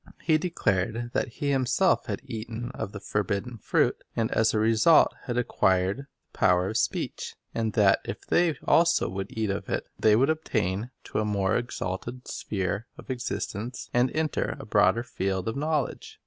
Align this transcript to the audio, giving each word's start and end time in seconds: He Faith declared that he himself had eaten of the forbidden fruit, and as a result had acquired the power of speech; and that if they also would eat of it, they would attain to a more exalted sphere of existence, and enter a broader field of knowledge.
He 0.23 0.33
Faith 0.33 0.41
declared 0.41 1.11
that 1.13 1.27
he 1.27 1.51
himself 1.51 2.07
had 2.07 2.21
eaten 2.25 2.71
of 2.71 2.91
the 2.91 2.99
forbidden 2.99 3.59
fruit, 3.59 4.03
and 4.15 4.31
as 4.31 4.51
a 4.51 4.57
result 4.57 5.13
had 5.25 5.37
acquired 5.37 5.99
the 5.99 6.05
power 6.33 6.69
of 6.69 6.77
speech; 6.77 7.35
and 7.53 7.73
that 7.73 7.99
if 8.03 8.25
they 8.25 8.57
also 8.63 9.07
would 9.09 9.27
eat 9.29 9.51
of 9.51 9.69
it, 9.69 9.85
they 9.99 10.15
would 10.15 10.31
attain 10.31 10.89
to 11.03 11.19
a 11.19 11.23
more 11.23 11.55
exalted 11.55 12.27
sphere 12.27 12.87
of 12.97 13.11
existence, 13.11 13.91
and 13.93 14.09
enter 14.15 14.57
a 14.59 14.65
broader 14.65 15.03
field 15.03 15.47
of 15.47 15.55
knowledge. 15.55 16.19